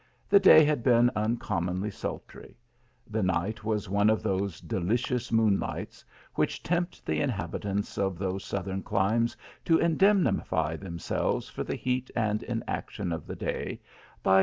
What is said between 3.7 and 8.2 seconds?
one of those delicious moonlights, which tempt the inhabitants of